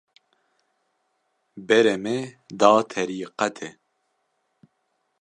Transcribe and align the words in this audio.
Berê 1.67 1.95
me 2.03 2.17
da 2.59 2.69
terîqetê 2.89 3.69